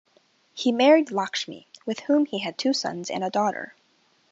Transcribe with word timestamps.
He 0.55 0.71
married 0.71 1.11
Lakshmi, 1.11 1.67
with 1.85 1.99
whom 1.99 2.25
he 2.25 2.39
had 2.39 2.57
two 2.57 2.73
sons 2.73 3.11
and 3.11 3.23
a 3.23 3.29
daughter. 3.29 3.75